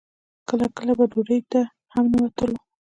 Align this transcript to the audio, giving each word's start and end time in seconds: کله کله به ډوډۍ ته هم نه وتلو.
کله 0.49 0.65
کله 0.77 0.93
به 0.97 1.05
ډوډۍ 1.11 1.39
ته 1.51 1.61
هم 1.93 2.05
نه 2.11 2.17
وتلو. 2.23 2.57